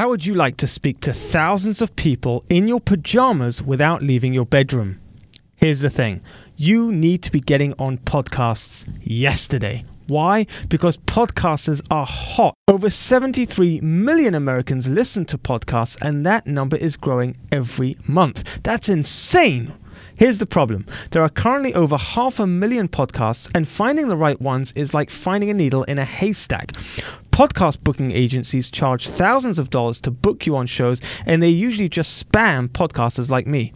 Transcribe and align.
How 0.00 0.08
would 0.08 0.24
you 0.24 0.32
like 0.32 0.56
to 0.56 0.66
speak 0.66 1.00
to 1.00 1.12
thousands 1.12 1.82
of 1.82 1.94
people 1.94 2.42
in 2.48 2.66
your 2.66 2.80
pajamas 2.80 3.60
without 3.60 4.00
leaving 4.02 4.32
your 4.32 4.46
bedroom? 4.46 4.98
Here's 5.56 5.80
the 5.80 5.90
thing 5.90 6.22
you 6.56 6.90
need 6.90 7.22
to 7.22 7.30
be 7.30 7.38
getting 7.38 7.74
on 7.78 7.98
podcasts 7.98 8.90
yesterday. 9.02 9.84
Why? 10.06 10.46
Because 10.70 10.96
podcasters 10.96 11.82
are 11.90 12.06
hot. 12.06 12.54
Over 12.66 12.88
73 12.88 13.82
million 13.82 14.34
Americans 14.34 14.88
listen 14.88 15.26
to 15.26 15.36
podcasts, 15.36 16.00
and 16.00 16.24
that 16.24 16.46
number 16.46 16.78
is 16.78 16.96
growing 16.96 17.36
every 17.52 17.98
month. 18.06 18.42
That's 18.62 18.88
insane. 18.88 19.74
Here's 20.20 20.36
the 20.36 20.44
problem 20.44 20.84
there 21.12 21.22
are 21.22 21.30
currently 21.30 21.72
over 21.72 21.96
half 21.96 22.40
a 22.40 22.46
million 22.46 22.88
podcasts, 22.88 23.50
and 23.54 23.66
finding 23.66 24.08
the 24.08 24.18
right 24.18 24.38
ones 24.38 24.70
is 24.72 24.92
like 24.92 25.08
finding 25.08 25.48
a 25.48 25.54
needle 25.54 25.82
in 25.84 25.98
a 25.98 26.04
haystack. 26.04 26.72
Podcast 27.30 27.82
booking 27.82 28.10
agencies 28.10 28.70
charge 28.70 29.08
thousands 29.08 29.58
of 29.58 29.70
dollars 29.70 29.98
to 30.02 30.10
book 30.10 30.44
you 30.44 30.56
on 30.56 30.66
shows, 30.66 31.00
and 31.24 31.42
they 31.42 31.48
usually 31.48 31.88
just 31.88 32.22
spam 32.22 32.68
podcasters 32.68 33.30
like 33.30 33.46
me. 33.46 33.72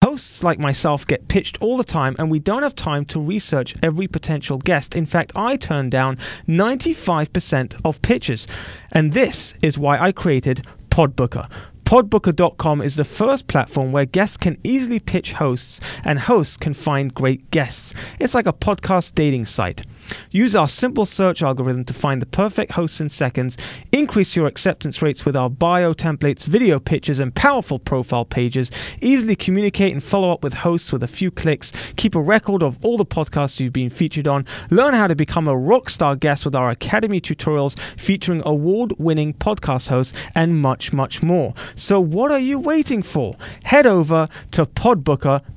Hosts 0.00 0.44
like 0.44 0.60
myself 0.60 1.04
get 1.08 1.26
pitched 1.26 1.60
all 1.60 1.76
the 1.76 1.82
time, 1.82 2.14
and 2.20 2.30
we 2.30 2.38
don't 2.38 2.62
have 2.62 2.76
time 2.76 3.04
to 3.06 3.18
research 3.18 3.74
every 3.82 4.06
potential 4.06 4.58
guest. 4.58 4.94
In 4.94 5.06
fact, 5.06 5.32
I 5.34 5.56
turn 5.56 5.90
down 5.90 6.18
95% 6.46 7.80
of 7.84 8.00
pitches. 8.00 8.46
And 8.92 9.12
this 9.12 9.56
is 9.60 9.76
why 9.76 9.98
I 9.98 10.12
created 10.12 10.64
Podbooker. 10.88 11.50
Podbooker.com 11.94 12.82
is 12.82 12.96
the 12.96 13.04
first 13.04 13.46
platform 13.46 13.92
where 13.92 14.04
guests 14.04 14.36
can 14.36 14.58
easily 14.64 14.98
pitch 14.98 15.32
hosts 15.32 15.78
and 16.02 16.18
hosts 16.18 16.56
can 16.56 16.74
find 16.74 17.14
great 17.14 17.48
guests. 17.52 17.94
It's 18.18 18.34
like 18.34 18.48
a 18.48 18.52
podcast 18.52 19.14
dating 19.14 19.44
site. 19.44 19.86
Use 20.30 20.56
our 20.56 20.68
simple 20.68 21.06
search 21.06 21.42
algorithm 21.42 21.84
to 21.84 21.94
find 21.94 22.20
the 22.20 22.26
perfect 22.26 22.72
hosts 22.72 23.00
in 23.00 23.08
seconds, 23.08 23.56
increase 23.92 24.36
your 24.36 24.46
acceptance 24.46 25.02
rates 25.02 25.24
with 25.24 25.36
our 25.36 25.50
bio 25.50 25.92
templates, 25.92 26.44
video 26.44 26.78
pictures, 26.78 27.18
and 27.20 27.34
powerful 27.34 27.78
profile 27.78 28.24
pages, 28.24 28.70
easily 29.00 29.36
communicate 29.36 29.92
and 29.92 30.02
follow 30.02 30.30
up 30.30 30.42
with 30.42 30.54
hosts 30.54 30.92
with 30.92 31.02
a 31.02 31.08
few 31.08 31.30
clicks, 31.30 31.72
keep 31.96 32.14
a 32.14 32.20
record 32.20 32.62
of 32.62 32.78
all 32.84 32.96
the 32.96 33.06
podcasts 33.06 33.60
you've 33.60 33.72
been 33.72 33.90
featured 33.90 34.28
on, 34.28 34.44
learn 34.70 34.94
how 34.94 35.06
to 35.06 35.14
become 35.14 35.48
a 35.48 35.54
rockstar 35.54 36.18
guest 36.18 36.44
with 36.44 36.54
our 36.54 36.70
Academy 36.70 37.20
tutorials 37.20 37.78
featuring 37.98 38.42
award 38.44 38.92
winning 38.98 39.34
podcast 39.34 39.88
hosts, 39.88 40.16
and 40.34 40.60
much, 40.60 40.92
much 40.92 41.22
more. 41.22 41.54
So, 41.74 42.00
what 42.00 42.30
are 42.30 42.38
you 42.38 42.58
waiting 42.58 43.02
for? 43.02 43.36
Head 43.64 43.86
over 43.86 44.28
to 44.52 44.66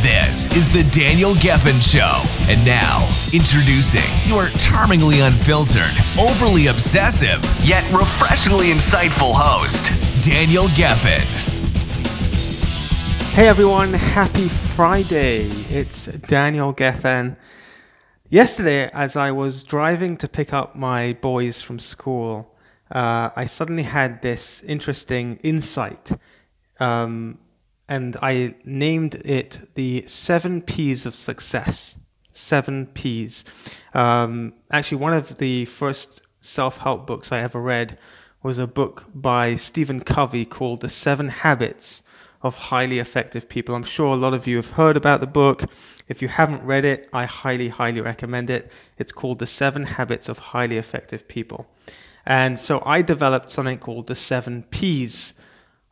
This 0.00 0.50
is 0.56 0.72
the 0.72 0.88
Daniel 0.90 1.34
Gefen 1.34 1.80
Show. 1.80 2.22
And 2.50 2.64
now, 2.64 3.06
introducing 3.32 4.08
your 4.24 4.48
charmingly 4.58 5.20
unfiltered, 5.20 5.92
overly 6.18 6.68
obsessive, 6.68 7.42
yet 7.64 7.84
refreshingly 7.92 8.68
insightful 8.68 9.32
host, 9.34 9.92
Daniel 10.22 10.64
Gefen. 10.68 11.26
Hey 13.34 13.48
everyone, 13.48 13.92
happy 13.92 14.48
Friday. 14.48 15.50
It's 15.70 16.06
Daniel 16.06 16.74
Gefen. 16.74 17.36
Yesterday, 18.28 18.90
as 18.94 19.14
I 19.16 19.30
was 19.30 19.62
driving 19.62 20.16
to 20.16 20.28
pick 20.28 20.52
up 20.52 20.74
my 20.74 21.12
boys 21.20 21.60
from 21.60 21.78
school, 21.78 22.54
uh, 22.90 23.30
I 23.36 23.44
suddenly 23.44 23.82
had 23.82 24.22
this 24.22 24.62
interesting 24.62 25.38
insight. 25.42 26.12
Um, 26.80 27.38
and 27.92 28.16
I 28.22 28.54
named 28.64 29.16
it 29.16 29.68
the 29.74 30.04
seven 30.06 30.62
P's 30.62 31.04
of 31.04 31.14
success. 31.14 31.96
Seven 32.30 32.86
P's. 32.86 33.44
Um, 33.92 34.54
actually, 34.70 34.96
one 34.96 35.12
of 35.12 35.36
the 35.36 35.66
first 35.66 36.22
self 36.40 36.78
help 36.78 37.06
books 37.06 37.30
I 37.30 37.40
ever 37.40 37.60
read 37.60 37.98
was 38.42 38.58
a 38.58 38.66
book 38.66 39.04
by 39.14 39.56
Stephen 39.56 40.00
Covey 40.00 40.46
called 40.46 40.80
The 40.80 40.88
Seven 40.88 41.28
Habits 41.28 42.02
of 42.40 42.56
Highly 42.56 42.98
Effective 42.98 43.46
People. 43.50 43.74
I'm 43.74 43.84
sure 43.84 44.06
a 44.06 44.16
lot 44.16 44.32
of 44.32 44.46
you 44.46 44.56
have 44.56 44.70
heard 44.70 44.96
about 44.96 45.20
the 45.20 45.26
book. 45.26 45.64
If 46.08 46.22
you 46.22 46.28
haven't 46.28 46.64
read 46.64 46.86
it, 46.86 47.10
I 47.12 47.26
highly, 47.26 47.68
highly 47.68 48.00
recommend 48.00 48.48
it. 48.48 48.72
It's 48.96 49.12
called 49.12 49.38
The 49.38 49.46
Seven 49.46 49.84
Habits 49.84 50.30
of 50.30 50.38
Highly 50.38 50.78
Effective 50.78 51.28
People. 51.28 51.66
And 52.24 52.58
so 52.58 52.82
I 52.86 53.02
developed 53.02 53.50
something 53.50 53.78
called 53.78 54.06
the 54.06 54.14
seven 54.14 54.62
P's 54.70 55.34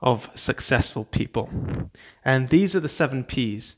of 0.00 0.30
successful 0.34 1.04
people. 1.04 1.50
And 2.24 2.48
these 2.48 2.74
are 2.74 2.80
the 2.80 2.88
seven 2.88 3.24
P's 3.24 3.76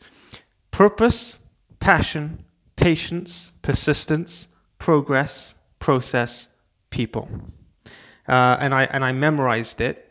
purpose, 0.71 1.39
passion, 1.81 2.45
patience, 2.77 3.53
persistence, 3.63 4.49
progress, 4.79 5.55
process, 5.79 6.49
people. 6.91 7.29
Uh, 8.29 8.57
and, 8.61 8.75
I, 8.75 8.85
and 8.85 9.05
I 9.05 9.13
memorized 9.13 9.81
it. 9.81 10.09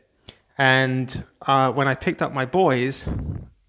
And 0.58 1.24
uh, 1.48 1.72
when 1.72 1.88
I 1.88 1.96
picked 1.96 2.22
up 2.22 2.34
my 2.34 2.46
boys 2.46 3.06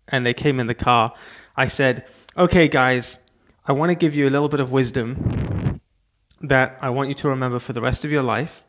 and 0.08 0.26
they 0.26 0.34
came 0.34 0.60
in 0.60 0.66
the 0.66 0.74
car, 0.74 1.14
I 1.56 1.68
said, 1.68 2.06
Okay, 2.36 2.66
guys, 2.66 3.18
I 3.66 3.72
want 3.72 3.90
to 3.90 3.94
give 3.94 4.16
you 4.16 4.28
a 4.28 4.30
little 4.30 4.48
bit 4.48 4.60
of 4.60 4.72
wisdom 4.72 5.80
that 6.40 6.78
I 6.80 6.90
want 6.90 7.08
you 7.08 7.14
to 7.16 7.28
remember 7.28 7.58
for 7.58 7.72
the 7.72 7.80
rest 7.80 8.04
of 8.04 8.10
your 8.10 8.22
life 8.22 8.64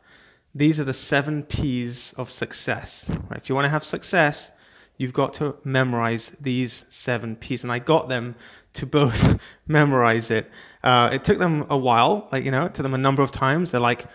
these 0.54 0.78
are 0.78 0.84
the 0.84 0.94
seven 0.94 1.42
P's 1.42 2.12
of 2.14 2.30
success. 2.30 3.08
Right? 3.08 3.36
If 3.36 3.48
you 3.48 3.54
want 3.54 3.64
to 3.64 3.70
have 3.70 3.84
success, 3.84 4.50
you've 4.96 5.12
got 5.12 5.34
to 5.34 5.56
memorize 5.64 6.30
these 6.40 6.84
seven 6.88 7.36
P's. 7.36 7.64
And 7.64 7.72
I 7.72 7.80
got 7.80 8.08
them 8.08 8.36
to 8.74 8.86
both 8.86 9.40
memorize 9.66 10.30
it. 10.30 10.50
Uh, 10.82 11.10
it 11.12 11.24
took 11.24 11.38
them 11.38 11.66
a 11.70 11.76
while, 11.76 12.28
like, 12.30 12.44
you 12.44 12.50
know, 12.50 12.66
it 12.66 12.74
took 12.74 12.84
them 12.84 12.94
a 12.94 12.98
number 12.98 13.22
of 13.22 13.32
times. 13.32 13.72
They're 13.72 13.80
like, 13.80 14.06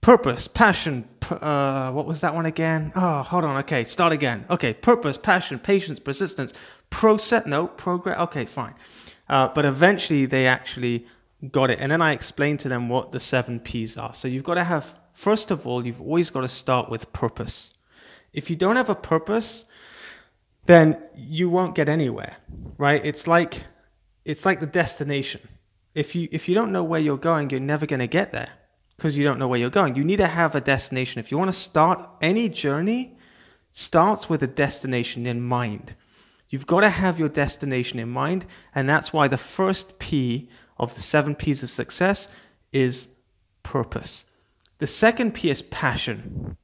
purpose, 0.00 0.48
passion, 0.48 1.06
uh, 1.30 1.90
what 1.90 2.06
was 2.06 2.20
that 2.20 2.34
one 2.34 2.46
again? 2.46 2.92
Oh, 2.94 3.22
hold 3.22 3.44
on. 3.44 3.56
Okay, 3.58 3.84
start 3.84 4.12
again. 4.12 4.46
Okay, 4.48 4.72
purpose, 4.72 5.18
passion, 5.18 5.58
patience, 5.58 5.98
persistence, 5.98 6.52
process, 6.88 7.44
no, 7.44 7.66
progress. 7.66 8.18
Okay, 8.20 8.46
fine. 8.46 8.74
Uh, 9.28 9.48
but 9.48 9.66
eventually 9.66 10.24
they 10.24 10.46
actually 10.46 11.06
got 11.50 11.70
it. 11.70 11.80
And 11.80 11.92
then 11.92 12.00
I 12.00 12.12
explained 12.12 12.60
to 12.60 12.68
them 12.68 12.88
what 12.88 13.10
the 13.10 13.20
seven 13.20 13.60
P's 13.60 13.96
are. 13.96 14.14
So 14.14 14.28
you've 14.28 14.44
got 14.44 14.54
to 14.54 14.64
have 14.64 14.98
First 15.16 15.50
of 15.50 15.66
all, 15.66 15.86
you've 15.86 16.02
always 16.02 16.28
got 16.28 16.42
to 16.42 16.48
start 16.48 16.90
with 16.90 17.10
purpose. 17.14 17.72
If 18.34 18.50
you 18.50 18.54
don't 18.54 18.76
have 18.76 18.90
a 18.90 18.94
purpose, 18.94 19.64
then 20.66 21.02
you 21.16 21.48
won't 21.48 21.74
get 21.74 21.88
anywhere, 21.88 22.36
right? 22.76 23.02
It's 23.02 23.26
like 23.26 23.64
it's 24.26 24.44
like 24.44 24.60
the 24.60 24.66
destination. 24.66 25.40
If 25.94 26.14
you 26.14 26.28
if 26.30 26.50
you 26.50 26.54
don't 26.54 26.70
know 26.70 26.84
where 26.84 27.00
you're 27.00 27.16
going, 27.16 27.48
you're 27.48 27.60
never 27.60 27.86
going 27.86 28.00
to 28.00 28.06
get 28.06 28.30
there 28.30 28.50
because 28.94 29.16
you 29.16 29.24
don't 29.24 29.38
know 29.38 29.48
where 29.48 29.58
you're 29.58 29.70
going. 29.70 29.96
You 29.96 30.04
need 30.04 30.18
to 30.18 30.26
have 30.26 30.54
a 30.54 30.60
destination. 30.60 31.18
If 31.18 31.30
you 31.30 31.38
want 31.38 31.48
to 31.48 31.58
start 31.58 32.06
any 32.20 32.50
journey, 32.50 33.16
starts 33.72 34.28
with 34.28 34.42
a 34.42 34.46
destination 34.46 35.26
in 35.26 35.40
mind. 35.40 35.94
You've 36.50 36.66
got 36.66 36.80
to 36.80 36.90
have 36.90 37.18
your 37.18 37.30
destination 37.30 37.98
in 37.98 38.10
mind, 38.10 38.44
and 38.74 38.86
that's 38.86 39.14
why 39.14 39.28
the 39.28 39.38
first 39.38 39.98
P 39.98 40.50
of 40.76 40.94
the 40.94 41.00
seven 41.00 41.34
P's 41.34 41.62
of 41.62 41.70
success 41.70 42.28
is 42.70 43.08
purpose. 43.62 44.26
The 44.78 44.86
second 44.86 45.32
P 45.32 45.50
is 45.50 45.62
passion, 45.62 46.56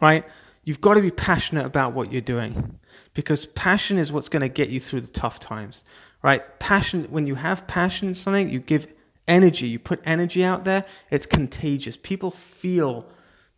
right? 0.00 0.24
You've 0.64 0.80
got 0.80 0.94
to 0.94 1.02
be 1.02 1.10
passionate 1.10 1.66
about 1.66 1.92
what 1.92 2.12
you're 2.12 2.20
doing 2.20 2.78
because 3.14 3.46
passion 3.46 3.98
is 3.98 4.12
what's 4.12 4.28
going 4.28 4.42
to 4.42 4.48
get 4.48 4.70
you 4.70 4.80
through 4.80 5.02
the 5.02 5.10
tough 5.10 5.38
times, 5.40 5.84
right? 6.22 6.58
Passion, 6.60 7.04
when 7.10 7.26
you 7.26 7.34
have 7.34 7.66
passion 7.66 8.08
in 8.08 8.14
something, 8.14 8.48
you 8.48 8.60
give 8.60 8.92
energy, 9.28 9.68
you 9.68 9.78
put 9.78 10.00
energy 10.04 10.44
out 10.44 10.64
there, 10.64 10.84
it's 11.10 11.26
contagious. 11.26 11.96
People 11.96 12.30
feel 12.30 13.06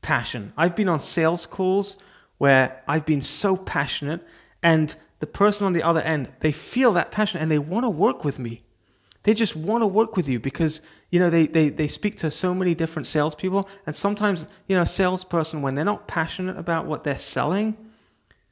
passion. 0.02 0.52
I've 0.56 0.74
been 0.74 0.88
on 0.88 1.00
sales 1.00 1.46
calls 1.46 1.98
where 2.38 2.82
I've 2.88 3.06
been 3.06 3.22
so 3.22 3.56
passionate 3.56 4.26
and 4.62 4.94
the 5.20 5.26
person 5.26 5.66
on 5.66 5.72
the 5.72 5.82
other 5.82 6.00
end, 6.00 6.28
they 6.40 6.52
feel 6.52 6.92
that 6.94 7.12
passion 7.12 7.40
and 7.40 7.50
they 7.50 7.58
want 7.58 7.84
to 7.84 7.90
work 7.90 8.24
with 8.24 8.38
me. 8.38 8.63
They 9.24 9.34
just 9.34 9.56
want 9.56 9.82
to 9.82 9.86
work 9.86 10.16
with 10.16 10.28
you 10.28 10.38
because 10.38 10.82
you 11.10 11.18
know 11.18 11.30
they, 11.30 11.46
they, 11.46 11.70
they 11.70 11.88
speak 11.88 12.16
to 12.18 12.30
so 12.30 12.54
many 12.54 12.74
different 12.74 13.06
salespeople, 13.06 13.68
and 13.86 13.96
sometimes 13.96 14.46
you 14.68 14.76
know 14.76 14.82
a 14.82 14.86
salesperson 14.86 15.62
when 15.62 15.74
they're 15.74 15.84
not 15.84 16.06
passionate 16.06 16.58
about 16.58 16.86
what 16.86 17.02
they're 17.02 17.18
selling, 17.18 17.76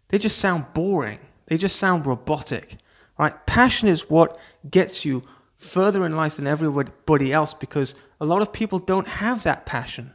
they 0.09 0.19
just 0.19 0.39
sound 0.39 0.67
boring. 0.75 1.19
They 1.47 1.59
just 1.59 1.77
sound 1.77 2.07
robotic, 2.07 2.79
right? 3.19 3.35
Passion 3.47 3.89
is 3.89 4.09
what 4.09 4.39
gets 4.71 5.05
you 5.05 5.23
further 5.59 6.07
in 6.07 6.17
life 6.17 6.37
than 6.37 6.47
everybody 6.47 7.33
else 7.33 7.53
because 7.53 7.95
a 8.21 8.25
lot 8.25 8.41
of 8.41 8.53
people 8.53 8.79
don't 8.79 9.07
have 9.07 9.43
that 9.43 9.67
passion, 9.67 10.11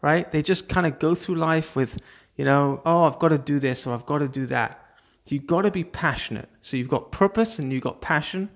right? 0.00 0.30
They 0.32 0.42
just 0.42 0.68
kind 0.68 0.86
of 0.86 0.98
go 0.98 1.14
through 1.14 1.34
life 1.34 1.76
with, 1.76 1.98
you 2.36 2.44
know, 2.44 2.80
oh, 2.86 3.04
I've 3.04 3.18
got 3.18 3.28
to 3.28 3.38
do 3.38 3.58
this 3.58 3.86
or 3.86 3.92
I've 3.92 4.06
got 4.06 4.18
to 4.18 4.28
do 4.28 4.46
that. 4.46 4.82
You've 5.26 5.46
got 5.46 5.62
to 5.62 5.70
be 5.70 5.84
passionate. 5.84 6.48
So 6.62 6.78
you've 6.78 6.88
got 6.88 7.12
purpose 7.12 7.58
and 7.58 7.70
you've 7.70 7.82
got 7.82 8.00
passion 8.00 8.48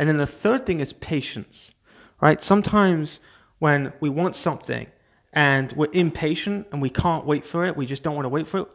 and 0.00 0.08
then 0.08 0.16
the 0.16 0.26
third 0.26 0.64
thing 0.64 0.80
is 0.80 0.94
patience, 0.94 1.74
right? 2.22 2.42
Sometimes 2.42 3.20
when 3.58 3.92
we 4.00 4.08
want 4.08 4.34
something 4.34 4.86
and 5.34 5.70
we're 5.72 5.92
impatient 5.92 6.68
and 6.72 6.80
we 6.80 6.88
can't 6.88 7.26
wait 7.26 7.44
for 7.44 7.66
it, 7.66 7.76
we 7.76 7.84
just 7.84 8.02
don't 8.02 8.14
want 8.14 8.24
to 8.24 8.30
wait 8.30 8.48
for 8.48 8.60
it, 8.60 8.68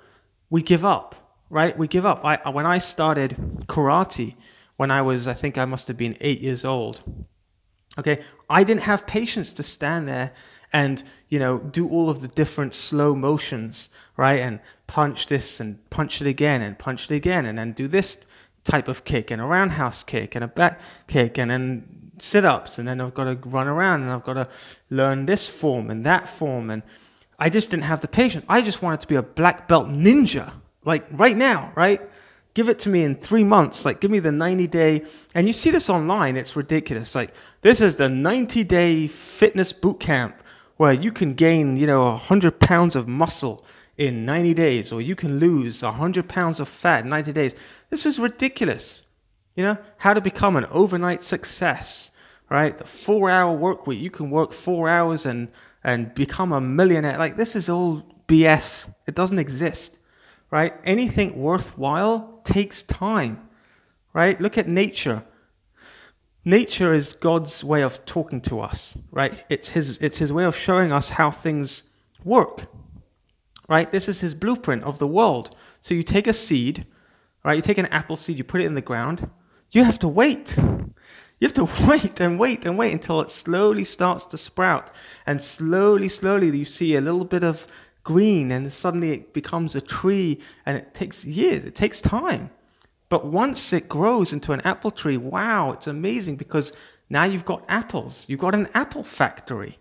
we 0.51 0.61
give 0.61 0.85
up, 0.85 1.41
right? 1.49 1.75
We 1.75 1.87
give 1.87 2.05
up. 2.05 2.23
I, 2.23 2.47
when 2.51 2.67
I 2.67 2.77
started 2.77 3.35
karate, 3.65 4.35
when 4.77 4.91
I 4.91 5.01
was, 5.01 5.27
I 5.27 5.33
think 5.33 5.57
I 5.57 5.65
must 5.65 5.87
have 5.87 5.97
been 5.97 6.15
eight 6.21 6.41
years 6.41 6.63
old, 6.63 7.01
okay, 7.97 8.21
I 8.47 8.63
didn't 8.63 8.83
have 8.83 9.07
patience 9.07 9.51
to 9.53 9.63
stand 9.63 10.07
there 10.07 10.31
and, 10.73 11.01
you 11.29 11.39
know, 11.39 11.57
do 11.57 11.89
all 11.89 12.07
of 12.07 12.21
the 12.21 12.27
different 12.27 12.75
slow 12.75 13.15
motions, 13.15 13.89
right? 14.15 14.41
And 14.41 14.59
punch 14.85 15.25
this 15.25 15.59
and 15.59 15.89
punch 15.89 16.21
it 16.21 16.27
again 16.27 16.61
and 16.61 16.77
punch 16.77 17.09
it 17.09 17.15
again 17.15 17.47
and 17.47 17.57
then 17.57 17.71
do 17.71 17.87
this 17.87 18.19
type 18.65 18.87
of 18.87 19.05
kick 19.05 19.31
and 19.31 19.41
a 19.41 19.45
roundhouse 19.45 20.03
kick 20.03 20.35
and 20.35 20.43
a 20.43 20.47
back 20.47 20.79
kick 21.07 21.37
and 21.37 21.49
then 21.49 22.11
sit 22.17 22.43
ups 22.43 22.79
and 22.79 22.87
then 22.87 22.99
I've 22.99 23.13
got 23.13 23.25
to 23.25 23.49
run 23.49 23.67
around 23.67 24.01
and 24.01 24.11
I've 24.11 24.23
got 24.23 24.33
to 24.33 24.47
learn 24.89 25.25
this 25.25 25.47
form 25.47 25.89
and 25.89 26.05
that 26.05 26.27
form 26.27 26.69
and 26.69 26.83
I 27.37 27.49
just 27.49 27.69
didn't 27.69 27.83
have 27.83 28.01
the 28.01 28.07
patience. 28.07 28.45
I 28.49 28.61
just 28.61 28.81
wanted 28.81 29.01
to 29.01 29.07
be 29.07 29.15
a 29.15 29.21
black 29.21 29.67
belt 29.67 29.89
ninja, 29.89 30.51
like 30.83 31.05
right 31.11 31.35
now, 31.35 31.71
right? 31.75 32.01
Give 32.53 32.69
it 32.69 32.79
to 32.79 32.89
me 32.89 33.03
in 33.03 33.15
three 33.15 33.43
months. 33.43 33.83
Like, 33.83 33.99
give 33.99 34.09
me 34.09 34.19
the 34.19 34.31
90 34.31 34.67
day. 34.67 35.03
And 35.33 35.45
you 35.45 35.51
see 35.51 35.71
this 35.71 35.89
online, 35.89 36.37
it's 36.37 36.55
ridiculous. 36.55 37.13
Like, 37.13 37.33
this 37.61 37.81
is 37.81 37.97
the 37.97 38.07
90 38.07 38.63
day 38.63 39.07
fitness 39.07 39.73
boot 39.73 39.99
camp 39.99 40.41
where 40.77 40.93
you 40.93 41.11
can 41.11 41.33
gain, 41.33 41.75
you 41.75 41.87
know, 41.87 42.03
100 42.11 42.59
pounds 42.61 42.95
of 42.95 43.09
muscle 43.09 43.65
in 43.97 44.25
90 44.25 44.53
days, 44.53 44.91
or 44.91 45.01
you 45.01 45.15
can 45.15 45.39
lose 45.39 45.81
100 45.81 46.27
pounds 46.27 46.59
of 46.59 46.67
fat 46.67 47.03
in 47.03 47.09
90 47.09 47.31
days. 47.33 47.55
This 47.89 48.05
is 48.05 48.19
ridiculous. 48.19 49.05
You 49.55 49.63
know, 49.63 49.77
how 49.97 50.13
to 50.13 50.21
become 50.21 50.57
an 50.57 50.65
overnight 50.65 51.23
success, 51.23 52.11
right? 52.49 52.77
The 52.77 52.83
four 52.83 53.29
hour 53.29 53.55
work 53.55 53.87
week. 53.87 54.01
You 54.01 54.11
can 54.11 54.29
work 54.29 54.51
four 54.51 54.89
hours 54.89 55.25
and, 55.25 55.47
and 55.83 56.13
become 56.13 56.51
a 56.51 56.59
millionaire. 56.59 57.17
Like, 57.17 57.37
this 57.37 57.55
is 57.55 57.69
all 57.69 58.03
BS. 58.27 58.93
It 59.07 59.15
doesn't 59.15 59.39
exist, 59.39 59.99
right? 60.51 60.73
Anything 60.83 61.37
worthwhile 61.37 62.41
takes 62.43 62.83
time, 62.83 63.47
right? 64.13 64.39
Look 64.41 64.57
at 64.57 64.67
nature. 64.67 65.23
Nature 66.43 66.93
is 66.93 67.13
God's 67.13 67.63
way 67.63 67.81
of 67.81 68.05
talking 68.05 68.41
to 68.41 68.59
us, 68.59 68.97
right? 69.11 69.45
It's 69.49 69.69
his, 69.69 69.97
it's 69.99 70.17
his 70.17 70.33
way 70.33 70.43
of 70.43 70.55
showing 70.55 70.91
us 70.91 71.09
how 71.09 71.31
things 71.31 71.83
work, 72.23 72.67
right? 73.67 73.91
This 73.91 74.07
is 74.07 74.21
his 74.21 74.33
blueprint 74.33 74.83
of 74.83 74.99
the 74.99 75.07
world. 75.07 75.55
So 75.81 75.93
you 75.93 76.03
take 76.03 76.27
a 76.27 76.33
seed, 76.33 76.85
right? 77.43 77.55
You 77.55 77.61
take 77.61 77.77
an 77.77 77.87
apple 77.87 78.15
seed, 78.15 78.37
you 78.37 78.43
put 78.43 78.61
it 78.61 78.65
in 78.65 78.75
the 78.75 78.81
ground, 78.81 79.29
you 79.71 79.83
have 79.83 79.99
to 79.99 80.07
wait. 80.07 80.55
You 80.57 81.47
have 81.47 81.53
to 81.53 81.67
wait 81.87 82.19
and 82.19 82.39
wait 82.39 82.65
and 82.65 82.77
wait 82.77 82.93
until 82.93 83.21
it 83.21 83.29
slowly 83.29 83.83
starts 83.83 84.25
to 84.27 84.37
sprout. 84.37 84.91
And 85.27 85.41
slowly, 85.41 86.09
slowly, 86.09 86.55
you 86.57 86.65
see 86.65 86.95
a 86.95 87.01
little 87.01 87.25
bit 87.25 87.43
of 87.43 87.67
green, 88.03 88.51
and 88.51 88.71
suddenly 88.71 89.11
it 89.11 89.33
becomes 89.33 89.75
a 89.75 89.81
tree. 89.81 90.39
And 90.65 90.77
it 90.77 90.93
takes 90.93 91.25
years, 91.25 91.65
it 91.65 91.75
takes 91.75 91.99
time. 92.01 92.49
But 93.09 93.25
once 93.25 93.73
it 93.73 93.89
grows 93.89 94.33
into 94.33 94.51
an 94.53 94.61
apple 94.61 94.91
tree, 94.91 95.17
wow, 95.17 95.71
it's 95.71 95.87
amazing 95.87 96.37
because 96.37 96.73
now 97.09 97.23
you've 97.23 97.45
got 97.45 97.63
apples. 97.67 98.25
You've 98.27 98.39
got 98.39 98.55
an 98.55 98.67
apple 98.73 99.03
factory. 99.03 99.77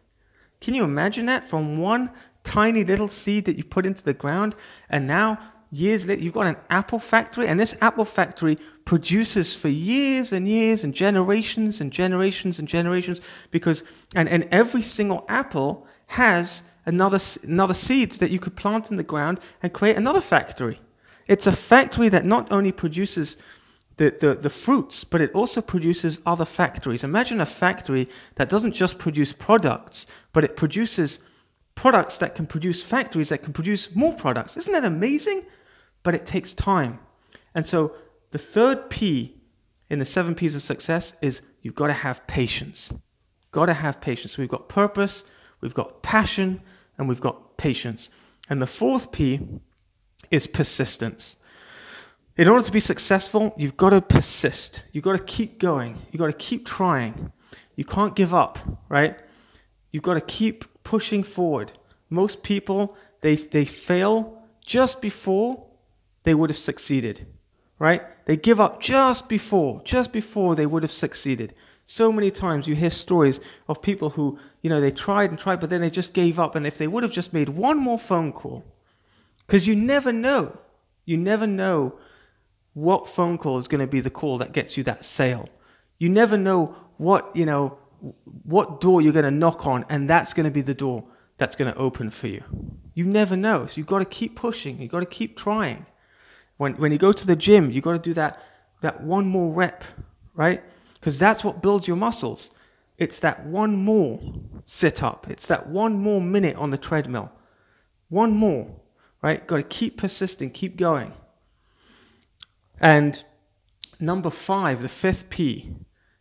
Can 0.61 0.75
you 0.75 0.85
imagine 0.85 1.27
that? 1.27 1.49
From 1.49 1.79
one 1.79 2.11
tiny 2.45 2.85
little 2.85 3.09
seed 3.09 3.47
that 3.47 3.57
you 3.57 3.65
put 3.65 3.87
into 3.87 4.05
the 4.05 4.15
ground, 4.15 4.55
and 4.89 5.07
now 5.07 5.39
years 5.71 6.07
later, 6.07 6.23
you've 6.23 6.35
got 6.35 6.47
an 6.47 6.57
apple 6.71 7.01
factory, 7.01 7.49
and 7.49 7.59
this 7.59 7.77
apple 7.81 8.05
factory 8.05 8.57
produces 8.85 9.55
for 9.55 9.69
years 9.69 10.33
and 10.33 10.47
years 10.47 10.85
and 10.85 10.95
generations 10.95 11.81
and 11.81 11.91
generations 11.93 12.59
and 12.59 12.69
generations 12.69 13.21
because, 13.51 13.83
and, 14.15 14.29
and 14.29 14.47
every 14.53 14.83
single 14.83 15.25
apple 15.29 15.87
has 16.07 16.63
another, 16.87 17.19
another 17.43 17.75
seed 17.75 18.13
that 18.13 18.31
you 18.31 18.39
could 18.39 18.55
plant 18.57 18.91
in 18.91 18.97
the 18.97 19.03
ground 19.03 19.41
and 19.63 19.73
create 19.73 19.97
another 19.97 20.21
factory. 20.21 20.79
It's 21.27 21.47
a 21.47 21.53
factory 21.53 22.09
that 22.11 22.25
not 22.25 22.53
only 22.53 22.73
produces 22.73 23.37
the, 23.97 24.15
the, 24.21 24.35
the 24.35 24.51
fruits, 24.51 25.05
but 25.05 25.21
it 25.21 25.33
also 25.33 25.61
produces 25.61 26.21
other 26.27 26.45
factories. 26.45 27.05
Imagine 27.05 27.41
a 27.41 27.47
factory 27.47 28.09
that 28.35 28.49
doesn't 28.49 28.73
just 28.73 28.99
produce 28.99 29.33
products, 29.33 30.07
but 30.33 30.45
it 30.45 30.57
produces 30.57 31.21
products 31.75 32.19
that 32.19 32.35
can 32.35 32.47
produce 32.47 32.83
factories 32.83 33.29
that 33.29 33.43
can 33.43 33.53
produce 33.53 33.95
more 33.95 34.15
products. 34.15 34.57
Isn't 34.57 34.73
that 34.73 34.85
amazing? 34.85 35.45
But 36.03 36.15
it 36.15 36.27
takes 36.27 36.55
time. 36.55 36.99
And 37.55 37.65
so 37.65 37.95
the 38.31 38.39
third 38.39 38.91
P 38.91 39.37
in 39.91 39.99
the 39.99 40.05
seven 40.05 40.35
P's 40.35 40.55
of 40.55 40.63
success 40.63 41.15
is 41.23 41.43
you've 41.63 41.75
got 41.75 41.89
to 41.89 41.93
have 41.93 42.27
patience. 42.27 42.93
Got 43.53 43.67
to 43.67 43.75
have 43.75 44.01
patience. 44.01 44.37
We've 44.37 44.49
got 44.49 44.69
purpose, 44.69 45.25
we've 45.61 45.75
got 45.75 46.03
passion, 46.03 46.61
and 46.99 47.09
we've 47.09 47.21
got 47.21 47.57
patience. 47.57 48.11
And 48.49 48.61
the 48.61 48.67
fourth 48.67 49.13
P 49.13 49.41
is 50.31 50.47
persistence. 50.47 51.37
In 52.37 52.49
order 52.49 52.65
to 52.65 52.73
be 52.73 52.81
successful, 52.81 53.55
you've 53.57 53.77
got 53.77 53.91
to 53.91 54.03
persist. 54.03 54.83
You've 54.93 55.05
got 55.05 55.17
to 55.17 55.23
keep 55.23 55.61
going. 55.61 55.97
You've 56.11 56.19
got 56.19 56.27
to 56.27 56.33
keep 56.33 56.67
trying. 56.67 57.33
You 57.77 57.85
can't 57.85 58.17
give 58.17 58.35
up, 58.35 58.59
right? 58.89 59.21
You've 59.93 60.03
got 60.03 60.15
to 60.15 60.21
keep 60.21 60.65
pushing 60.85 61.23
forward. 61.23 61.73
Most 62.09 62.43
people, 62.43 62.97
they, 63.21 63.37
they 63.37 63.65
fail 63.65 64.43
just 64.65 65.03
before 65.03 65.67
they 66.23 66.35
would 66.35 66.51
have 66.51 66.59
succeeded, 66.59 67.27
right? 67.79 68.03
They 68.27 68.37
give 68.37 68.61
up 68.61 68.81
just 68.81 69.29
before, 69.29 69.83
just 69.85 70.13
before 70.13 70.55
they 70.55 70.67
would 70.67 70.83
have 70.83 70.93
succeeded. 70.93 71.55
So 71.85 72.11
many 72.11 72.31
times 72.31 72.67
you 72.67 72.75
hear 72.75 72.91
stories 72.91 73.41
of 73.69 73.83
people 73.83 74.11
who, 74.11 74.39
you 74.63 74.71
know, 74.71 74.81
they 74.81 74.91
tried 74.91 75.31
and 75.31 75.39
tried, 75.39 75.61
but 75.61 75.69
then 75.69 75.83
they 75.83 75.91
just 75.91 76.15
gave 76.15 76.39
up. 76.39 76.55
And 76.55 76.67
if 76.67 76.79
they 76.79 76.87
would 76.87 77.03
have 77.03 77.13
just 77.13 77.35
made 77.35 77.51
one 77.51 77.77
more 77.79 77.99
phone 77.99 78.33
call, 78.33 78.65
because 79.47 79.67
you 79.67 79.77
never 79.77 80.13
know. 80.13 80.59
You 81.05 81.19
never 81.19 81.47
know 81.47 81.99
what 82.73 83.09
phone 83.09 83.37
call 83.37 83.59
is 83.59 83.69
going 83.69 83.83
to 83.83 83.87
be 83.87 84.01
the 84.01 84.11
call 84.11 84.39
that 84.39 84.53
gets 84.53 84.77
you 84.77 84.83
that 84.85 85.05
sale. 85.05 85.49
You 85.99 86.09
never 86.09 86.39
know 86.39 86.75
what, 86.97 87.37
you 87.37 87.45
know, 87.45 87.79
what 88.45 88.81
door 88.81 89.01
you're 89.01 89.13
going 89.13 89.25
to 89.25 89.31
knock 89.31 89.67
on, 89.67 89.85
and 89.89 90.09
that's 90.09 90.33
going 90.33 90.45
to 90.45 90.51
be 90.51 90.61
the 90.61 90.75
door 90.75 91.05
that's 91.37 91.57
going 91.57 91.73
to 91.73 91.79
open 91.79 92.11
for 92.11 92.29
you. 92.29 92.43
You 92.95 93.05
never 93.05 93.37
know. 93.37 93.67
So 93.67 93.75
you've 93.77 93.87
got 93.87 93.99
to 93.99 94.05
keep 94.05 94.37
pushing. 94.37 94.81
You've 94.81 94.93
got 94.93 95.01
to 95.01 95.07
keep 95.07 95.37
trying. 95.37 95.87
When, 96.57 96.75
when 96.75 96.93
you 96.93 96.99
go 96.99 97.13
to 97.13 97.27
the 97.27 97.37
gym, 97.37 97.71
you've 97.71 97.85
got 97.85 97.93
to 97.93 97.99
do 97.99 98.15
that, 98.15 98.41
that 98.81 99.03
one 99.03 99.27
more 99.27 99.53
rep, 99.53 99.83
right? 100.35 100.63
Because 100.95 101.19
that's 101.19 101.43
what 101.43 101.63
builds 101.63 101.89
your 101.89 101.97
muscles. 101.97 102.51
It's 102.99 103.19
that 103.21 103.45
one 103.47 103.77
more 103.77 104.21
sit 104.65 105.03
up. 105.03 105.27
It's 105.29 105.47
that 105.49 105.69
one 105.69 105.95
more 105.95 106.21
minute 106.21 106.57
on 106.57 106.71
the 106.71 106.79
treadmill. 106.79 107.33
One 108.09 108.33
more 108.33 108.71
right? 109.25 109.47
Got 109.47 109.57
to 109.57 109.63
keep 109.63 109.97
persisting, 109.97 110.51
keep 110.51 110.77
going. 110.77 111.15
And 112.79 113.25
number 113.99 114.29
five, 114.29 114.83
the 114.83 114.89
fifth 114.91 115.31
P, 115.31 115.73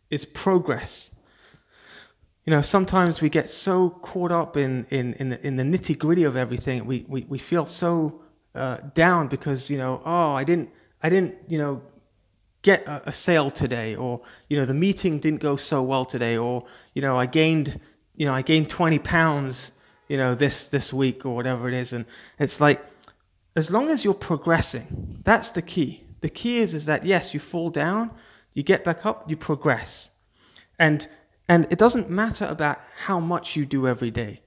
is 0.08 0.24
progress. 0.24 1.13
You 2.44 2.50
know, 2.50 2.60
sometimes 2.60 3.22
we 3.22 3.30
get 3.30 3.48
so 3.48 3.90
caught 3.90 4.30
up 4.30 4.56
in, 4.56 4.84
in, 4.90 5.14
in 5.14 5.30
the, 5.30 5.46
in 5.46 5.56
the 5.56 5.62
nitty 5.62 5.98
gritty 5.98 6.24
of 6.24 6.36
everything. 6.36 6.84
We, 6.84 7.06
we, 7.08 7.24
we 7.26 7.38
feel 7.38 7.64
so 7.64 8.20
uh, 8.54 8.78
down 8.92 9.28
because, 9.28 9.70
you 9.70 9.78
know, 9.78 10.02
oh, 10.04 10.32
I 10.32 10.44
didn't, 10.44 10.68
I 11.02 11.08
didn't, 11.08 11.36
you 11.48 11.56
know, 11.56 11.82
get 12.60 12.86
a, 12.86 13.08
a, 13.08 13.12
sale 13.12 13.50
today 13.50 13.96
or, 13.96 14.20
you 14.48 14.56
know, 14.58 14.64
the 14.66 14.74
meeting 14.74 15.18
didn't 15.20 15.40
go 15.40 15.56
so 15.56 15.82
well 15.82 16.04
today 16.04 16.36
or, 16.36 16.64
you 16.94 17.00
know, 17.02 17.18
I 17.18 17.26
gained, 17.26 17.80
you 18.14 18.26
know, 18.26 18.34
I 18.34 18.42
gained 18.42 18.68
20 18.68 18.98
pounds, 18.98 19.72
you 20.08 20.16
know, 20.18 20.34
this, 20.34 20.68
this 20.68 20.92
week 20.92 21.24
or 21.24 21.34
whatever 21.34 21.66
it 21.68 21.74
is. 21.74 21.92
And 21.92 22.04
it's 22.38 22.60
like, 22.60 22.84
as 23.56 23.70
long 23.70 23.88
as 23.88 24.04
you're 24.04 24.14
progressing, 24.14 25.20
that's 25.24 25.50
the 25.52 25.62
key. 25.62 26.04
The 26.20 26.28
key 26.28 26.58
is, 26.58 26.74
is 26.74 26.86
that 26.86 27.06
yes, 27.06 27.32
you 27.32 27.40
fall 27.40 27.70
down, 27.70 28.10
you 28.52 28.62
get 28.62 28.84
back 28.84 29.06
up, 29.06 29.30
you 29.30 29.36
progress. 29.36 30.10
And 30.78 31.06
and 31.48 31.66
it 31.70 31.78
doesn't 31.78 32.10
matter 32.10 32.46
about 32.46 32.80
how 33.04 33.20
much 33.20 33.56
you 33.56 33.66
do 33.66 33.86
every 33.86 34.10
day. 34.10 34.42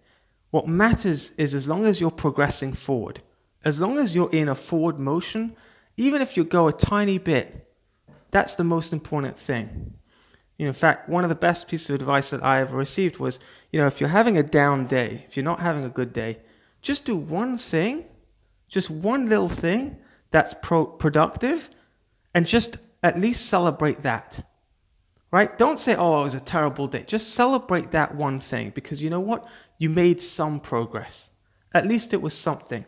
What 0.51 0.67
matters 0.67 1.31
is 1.31 1.53
as 1.53 1.67
long 1.67 1.85
as 1.85 2.01
you're 2.01 2.11
progressing 2.11 2.73
forward, 2.73 3.21
as 3.63 3.79
long 3.79 3.97
as 3.97 4.15
you're 4.15 4.31
in 4.31 4.49
a 4.49 4.55
forward 4.55 4.97
motion, 4.97 5.55
even 5.97 6.21
if 6.21 6.37
you 6.37 6.43
go 6.43 6.67
a 6.67 6.73
tiny 6.73 7.17
bit, 7.17 7.67
that's 8.31 8.55
the 8.55 8.63
most 8.63 8.93
important 8.93 9.37
thing. 9.37 9.93
You 10.57 10.65
know, 10.65 10.69
in 10.69 10.73
fact, 10.73 11.09
one 11.09 11.23
of 11.23 11.29
the 11.29 11.35
best 11.35 11.67
pieces 11.67 11.89
of 11.89 11.95
advice 11.95 12.31
that 12.31 12.43
I 12.43 12.61
ever 12.61 12.75
received 12.75 13.19
was, 13.19 13.39
you 13.71 13.79
know, 13.79 13.87
if 13.87 13.99
you're 13.99 14.09
having 14.09 14.37
a 14.37 14.43
down 14.43 14.87
day, 14.87 15.25
if 15.27 15.37
you're 15.37 15.43
not 15.43 15.59
having 15.59 15.83
a 15.83 15.89
good 15.89 16.13
day, 16.13 16.39
just 16.81 17.05
do 17.05 17.15
one 17.15 17.57
thing 17.57 18.05
just 18.67 18.89
one 18.89 19.29
little 19.29 19.49
thing 19.49 19.97
that's 20.31 20.53
pro- 20.61 20.85
productive 20.85 21.69
and 22.33 22.45
just 22.45 22.77
at 23.03 23.19
least 23.19 23.47
celebrate 23.47 23.99
that. 23.99 24.45
Right? 25.29 25.57
Don't 25.57 25.79
say, 25.79 25.95
oh, 25.95 26.21
it 26.21 26.23
was 26.23 26.35
a 26.35 26.39
terrible 26.39 26.87
day. 26.87 27.03
Just 27.05 27.33
celebrate 27.33 27.91
that 27.91 28.15
one 28.15 28.39
thing 28.39 28.71
because 28.73 29.01
you 29.01 29.09
know 29.09 29.19
what? 29.19 29.45
You 29.77 29.89
made 29.89 30.21
some 30.21 30.59
progress. 30.59 31.31
At 31.73 31.85
least 31.85 32.13
it 32.13 32.21
was 32.21 32.33
something. 32.33 32.85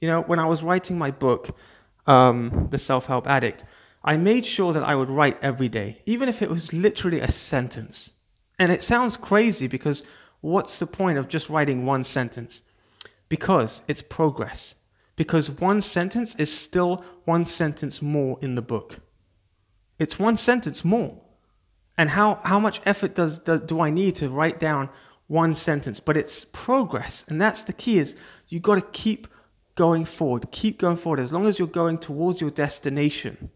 You 0.00 0.08
know, 0.08 0.22
when 0.22 0.40
I 0.40 0.46
was 0.46 0.64
writing 0.64 0.98
my 0.98 1.12
book, 1.12 1.56
um, 2.06 2.66
The 2.70 2.78
Self 2.78 3.06
Help 3.06 3.28
Addict, 3.28 3.64
I 4.04 4.16
made 4.16 4.44
sure 4.44 4.72
that 4.72 4.82
I 4.82 4.96
would 4.96 5.08
write 5.08 5.38
every 5.40 5.68
day, 5.68 6.00
even 6.04 6.28
if 6.28 6.42
it 6.42 6.50
was 6.50 6.72
literally 6.72 7.20
a 7.20 7.30
sentence. 7.30 8.10
And 8.58 8.70
it 8.70 8.82
sounds 8.82 9.16
crazy 9.16 9.68
because 9.68 10.02
what's 10.40 10.80
the 10.80 10.86
point 10.86 11.18
of 11.18 11.28
just 11.28 11.48
writing 11.48 11.86
one 11.86 12.02
sentence? 12.02 12.62
Because 13.28 13.82
it's 13.86 14.02
progress. 14.02 14.74
Because 15.14 15.48
one 15.48 15.80
sentence 15.80 16.34
is 16.36 16.52
still 16.52 17.04
one 17.24 17.44
sentence 17.44 18.02
more 18.02 18.38
in 18.42 18.56
the 18.56 18.62
book. 18.62 18.98
It's 19.98 20.18
one 20.18 20.36
sentence 20.36 20.84
more. 20.84 21.20
And 21.98 22.10
how, 22.10 22.40
how 22.44 22.58
much 22.58 22.80
effort 22.84 23.14
does, 23.14 23.38
do, 23.38 23.80
I 23.80 23.90
need 23.90 24.16
to 24.16 24.28
write 24.28 24.58
down 24.58 24.88
one 25.26 25.54
sentence? 25.54 26.00
But 26.00 26.16
it's 26.16 26.44
progress. 26.46 27.24
And 27.28 27.40
that's 27.40 27.64
the 27.64 27.72
key 27.72 27.98
is 27.98 28.16
you 28.48 28.60
got 28.60 28.76
to 28.76 28.98
keep 28.98 29.28
going 29.74 30.04
forward. 30.04 30.50
Keep 30.52 30.78
going 30.78 30.96
forward 30.96 31.20
as 31.20 31.32
long 31.32 31.46
as 31.46 31.58
you're 31.58 31.68
going 31.68 31.98
towards 31.98 32.40
your 32.40 32.50
destination. 32.50 33.50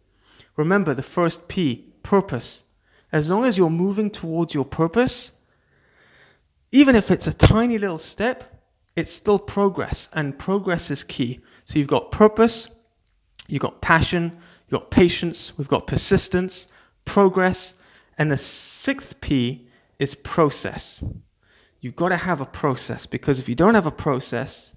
Remember 0.57 0.95
the 0.95 1.03
first 1.03 1.49
P, 1.49 1.93
purpose. 2.03 2.65
As 3.13 3.31
long 3.31 3.45
as 3.45 3.57
you're 3.57 3.71
moving 3.71 4.11
towards 4.11 4.55
your 4.55 4.65
purpose, 4.65 5.33
even 6.73 6.97
if 6.97 7.11
it's 7.11 7.27
a 7.27 7.33
tiny 7.33 7.79
little 7.79 7.99
step, 7.99 8.45
it's 8.97 9.13
still 9.13 9.39
progress, 9.39 10.09
and 10.15 10.39
progress 10.39 10.91
is 10.91 11.05
key. 11.05 11.41
So 11.67 11.79
you've 11.79 11.89
got 11.89 12.11
purpose, 12.11 12.69
you've 13.47 13.63
got 13.63 13.83
passion, 13.83 14.39
you've 14.69 14.81
got 14.81 14.91
patience, 14.91 15.53
we've 15.59 15.69
got 15.69 15.87
persistence, 15.87 16.69
progress, 17.05 17.75
and 18.19 18.31
the 18.31 18.37
sixth 18.37 19.21
P 19.21 19.69
is 19.99 20.15
process. 20.15 21.03
You've 21.81 21.97
got 21.97 22.09
to 22.09 22.17
have 22.17 22.41
a 22.41 22.47
process 22.47 23.07
because 23.07 23.39
if 23.39 23.49
you 23.49 23.55
don't 23.55 23.75
have 23.75 23.87
a 23.87 23.91
process, 23.91 24.75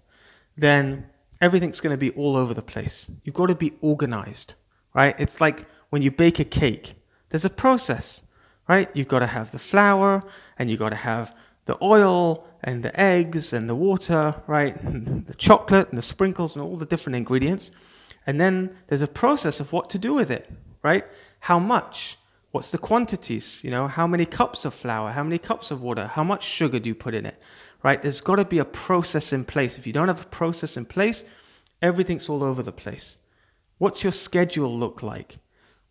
then 0.58 1.06
everything's 1.42 1.80
going 1.80 1.94
to 1.94 1.98
be 1.98 2.12
all 2.12 2.36
over 2.36 2.54
the 2.54 2.62
place. 2.62 3.10
You've 3.24 3.36
got 3.36 3.48
to 3.48 3.56
be 3.56 3.74
organized, 3.82 4.54
right? 4.94 5.16
It's 5.20 5.40
like 5.40 5.66
when 5.90 6.02
you 6.02 6.12
bake 6.12 6.40
a 6.40 6.44
cake, 6.44 6.96
there's 7.30 7.46
a 7.46 7.50
process, 7.50 8.22
right? 8.68 8.90
You've 8.94 9.08
got 9.08 9.20
to 9.20 9.28
have 9.28 9.52
the 9.52 9.60
flour 9.60 10.24
and 10.58 10.70
you've 10.70 10.80
got 10.80 10.90
to 10.90 10.96
have 10.96 11.34
the 11.66 11.78
oil 11.82 12.46
and 12.64 12.84
the 12.84 13.00
eggs 13.00 13.54
and 13.54 13.70
the 13.70 13.76
water, 13.76 14.36
right? 14.48 14.82
And 14.84 15.26
the 15.28 15.36
chocolate 15.36 15.90
and 15.90 15.98
the 15.98 16.04
sprinkles 16.04 16.56
and 16.56 16.64
all 16.64 16.78
the 16.78 16.86
different 16.86 17.16
ingredients. 17.16 17.72
And 18.28 18.40
then 18.40 18.76
there's 18.88 19.02
a 19.02 19.08
process 19.08 19.60
of 19.60 19.72
what 19.72 19.90
to 19.92 19.98
do 19.98 20.14
with 20.14 20.30
it, 20.30 20.52
right? 20.84 21.06
How 21.40 21.58
much? 21.60 22.18
What's 22.52 22.72
the 22.72 22.78
quantities? 22.78 23.64
You 23.64 23.70
know, 23.70 23.88
how 23.88 24.08
many 24.08 24.26
cups 24.26 24.66
of 24.66 24.74
flour? 24.74 25.12
How 25.12 25.24
many 25.24 25.38
cups 25.38 25.70
of 25.72 25.82
water? 25.82 26.08
How 26.08 26.24
much 26.24 26.44
sugar 26.44 26.80
do 26.80 26.90
you 26.90 26.96
put 26.96 27.14
in 27.14 27.26
it? 27.26 27.40
Right? 27.84 28.02
There's 28.02 28.22
got 28.22 28.38
to 28.38 28.46
be 28.46 28.60
a 28.60 28.66
process 28.66 29.32
in 29.34 29.46
place. 29.46 29.78
If 29.78 29.86
you 29.86 29.94
don't 29.94 30.08
have 30.08 30.22
a 30.22 30.28
process 30.28 30.76
in 30.76 30.86
place, 30.86 31.24
everything's 31.82 32.28
all 32.28 32.44
over 32.44 32.64
the 32.64 32.72
place. 32.72 33.18
What's 33.78 34.04
your 34.04 34.12
schedule 34.12 34.76
look 34.76 35.04
like? 35.04 35.38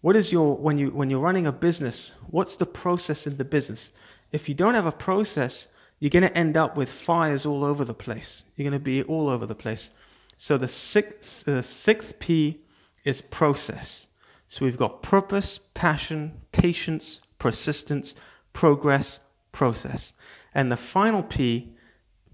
What 0.00 0.17
is 0.17 0.33
your 0.33 0.57
when 0.57 0.79
you 0.79 0.91
when 0.91 1.11
you're 1.11 1.21
running 1.21 1.47
a 1.47 1.53
business, 1.53 2.12
what's 2.29 2.57
the 2.57 2.67
process 2.67 3.27
in 3.27 3.37
the 3.37 3.45
business? 3.45 3.93
If 4.31 4.49
you 4.49 4.55
don't 4.55 4.75
have 4.75 4.87
a 4.87 4.93
process, 4.93 5.69
you're 5.99 6.11
going 6.11 6.23
to 6.23 6.38
end 6.38 6.57
up 6.57 6.77
with 6.77 6.91
fires 6.91 7.47
all 7.47 7.65
over 7.65 7.85
the 7.85 7.95
place. 7.95 8.45
You're 8.55 8.69
going 8.69 8.79
to 8.79 8.85
be 8.85 9.03
all 9.05 9.29
over 9.29 9.47
the 9.47 9.55
place. 9.55 9.91
So 10.37 10.57
the 10.57 10.69
sixth, 10.69 11.45
the 11.45 11.62
sixth 11.62 12.19
P 12.21 12.61
is 13.05 13.21
process. 13.21 14.07
So 14.49 14.64
we've 14.64 14.78
got 14.78 15.02
purpose, 15.02 15.61
passion, 15.75 16.40
patience, 16.52 17.21
persistence, 17.38 18.14
progress, 18.55 19.21
process. 19.52 20.14
And 20.55 20.73
the 20.73 20.76
final 20.76 21.23
P, 21.23 21.75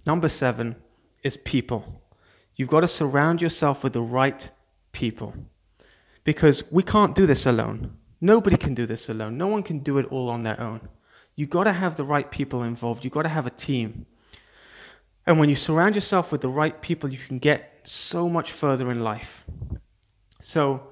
number 0.07 0.29
seven, 0.29 0.77
is 1.25 1.37
people. 1.37 2.03
You've 2.57 2.69
got 2.69 2.81
to 2.81 2.89
surround 2.89 3.43
yourself 3.43 3.83
with 3.83 3.93
the 3.93 4.01
right 4.01 4.49
people. 4.93 5.35
Because 6.23 6.71
we 6.71 6.85
can't 6.85 7.15
do 7.17 7.27
this 7.27 7.47
alone. 7.47 7.97
Nobody 8.21 8.57
can 8.57 8.75
do 8.75 8.87
this 8.87 9.09
alone. 9.09 9.37
No 9.37 9.49
one 9.49 9.63
can 9.63 9.81
do 9.81 9.99
it 9.99 10.07
all 10.07 10.31
on 10.31 10.45
their 10.45 10.59
own. 10.61 10.89
You've 11.37 11.51
got 11.51 11.65
to 11.65 11.73
have 11.73 11.97
the 11.97 12.05
right 12.05 12.31
people 12.31 12.63
involved. 12.63 13.05
you've 13.05 13.13
got 13.13 13.23
to 13.23 13.29
have 13.29 13.47
a 13.47 13.51
team. 13.51 14.07
And 15.27 15.39
when 15.39 15.49
you 15.49 15.57
surround 15.57 15.97
yourself 15.97 16.31
with 16.31 16.43
the 16.43 16.49
right 16.49 16.81
people, 16.81 17.11
you 17.11 17.19
can 17.19 17.39
get 17.39 17.81
so 17.83 18.29
much 18.29 18.53
further 18.53 18.91
in 18.91 19.03
life. 19.03 19.45
So, 20.41 20.89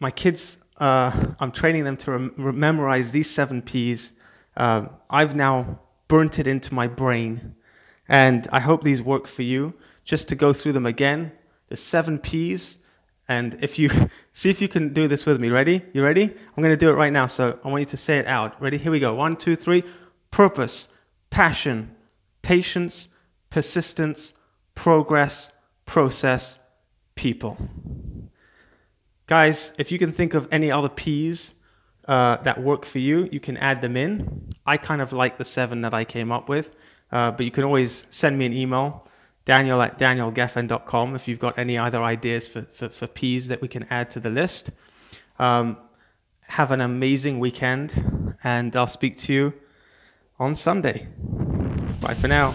my 0.00 0.10
kids, 0.10 0.58
uh, 0.78 1.34
I'm 1.40 1.52
training 1.52 1.84
them 1.84 1.96
to 1.98 2.10
rem- 2.10 2.34
memorize 2.36 3.12
these 3.12 3.30
seven 3.30 3.62
P's. 3.62 4.12
Uh, 4.56 4.86
I've 5.10 5.34
now 5.34 5.80
burnt 6.08 6.38
it 6.38 6.46
into 6.46 6.74
my 6.74 6.86
brain, 6.86 7.54
and 8.08 8.48
I 8.52 8.60
hope 8.60 8.82
these 8.82 9.02
work 9.02 9.26
for 9.26 9.42
you. 9.42 9.74
Just 10.04 10.28
to 10.28 10.34
go 10.34 10.52
through 10.52 10.72
them 10.72 10.86
again 10.86 11.32
the 11.68 11.76
seven 11.76 12.18
P's 12.18 12.78
and 13.28 13.58
if 13.62 13.78
you 13.78 13.90
see 14.32 14.50
if 14.50 14.60
you 14.60 14.68
can 14.68 14.92
do 14.92 15.06
this 15.06 15.26
with 15.26 15.40
me, 15.40 15.50
ready? 15.50 15.82
You 15.92 16.02
ready? 16.02 16.24
I'm 16.24 16.62
going 16.62 16.70
to 16.70 16.76
do 16.76 16.88
it 16.88 16.94
right 16.94 17.12
now. 17.12 17.26
So 17.26 17.58
I 17.62 17.68
want 17.68 17.80
you 17.82 17.86
to 17.86 17.96
say 17.96 18.18
it 18.18 18.26
out. 18.26 18.60
Ready? 18.60 18.78
Here 18.78 18.90
we 18.90 19.00
go. 19.00 19.14
One, 19.14 19.36
two, 19.36 19.54
three. 19.54 19.84
Purpose, 20.30 20.88
passion, 21.30 21.94
patience, 22.42 23.08
persistence, 23.50 24.34
progress, 24.74 25.52
process, 25.84 26.58
people. 27.14 27.58
Guys, 29.28 29.72
if 29.76 29.92
you 29.92 29.98
can 29.98 30.10
think 30.10 30.32
of 30.32 30.48
any 30.50 30.72
other 30.72 30.88
P's 30.88 31.54
uh, 32.06 32.38
that 32.38 32.62
work 32.62 32.86
for 32.86 32.98
you, 32.98 33.28
you 33.30 33.38
can 33.38 33.58
add 33.58 33.82
them 33.82 33.94
in. 33.94 34.48
I 34.66 34.78
kind 34.78 35.02
of 35.02 35.12
like 35.12 35.36
the 35.36 35.44
seven 35.44 35.82
that 35.82 35.92
I 35.92 36.04
came 36.04 36.32
up 36.32 36.48
with, 36.48 36.74
uh, 37.12 37.30
but 37.32 37.44
you 37.44 37.52
can 37.52 37.62
always 37.62 38.06
send 38.08 38.38
me 38.38 38.46
an 38.46 38.54
email 38.54 39.06
daniel 39.44 39.80
at 39.80 39.98
danielgefen.com 39.98 41.14
if 41.14 41.28
you've 41.28 41.38
got 41.38 41.58
any 41.58 41.76
other 41.76 42.02
ideas 42.02 42.48
for, 42.48 42.62
for, 42.62 42.88
for 42.88 43.06
P's 43.06 43.48
that 43.48 43.60
we 43.60 43.68
can 43.68 43.84
add 43.90 44.08
to 44.10 44.20
the 44.20 44.30
list. 44.30 44.70
Um, 45.38 45.76
have 46.48 46.72
an 46.72 46.80
amazing 46.80 47.38
weekend, 47.38 48.34
and 48.42 48.74
I'll 48.74 48.86
speak 48.86 49.18
to 49.18 49.32
you 49.34 49.54
on 50.38 50.56
Sunday. 50.56 51.06
Bye 52.00 52.14
for 52.14 52.28
now. 52.28 52.54